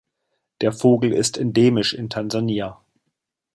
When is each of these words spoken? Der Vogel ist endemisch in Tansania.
Der 0.61 0.71
Vogel 0.73 1.13
ist 1.13 1.37
endemisch 1.37 1.93
in 1.93 2.09
Tansania. 2.09 2.81